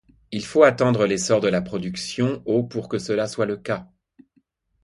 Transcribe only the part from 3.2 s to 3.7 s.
soit le